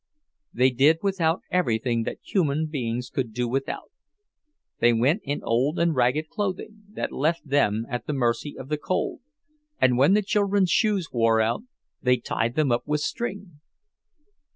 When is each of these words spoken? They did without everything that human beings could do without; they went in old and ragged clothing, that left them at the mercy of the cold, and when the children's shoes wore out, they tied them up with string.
They 0.51 0.71
did 0.71 0.97
without 1.03 1.41
everything 1.51 2.01
that 2.05 2.17
human 2.23 2.65
beings 2.65 3.11
could 3.11 3.33
do 3.35 3.47
without; 3.47 3.91
they 4.79 4.93
went 4.93 5.21
in 5.23 5.43
old 5.43 5.77
and 5.77 5.93
ragged 5.95 6.27
clothing, 6.27 6.85
that 6.93 7.11
left 7.11 7.47
them 7.47 7.85
at 7.87 8.07
the 8.07 8.13
mercy 8.13 8.57
of 8.57 8.69
the 8.69 8.79
cold, 8.79 9.19
and 9.79 9.99
when 9.99 10.15
the 10.15 10.23
children's 10.23 10.71
shoes 10.71 11.09
wore 11.11 11.39
out, 11.39 11.61
they 12.01 12.17
tied 12.17 12.55
them 12.55 12.71
up 12.71 12.81
with 12.87 13.01
string. 13.01 13.59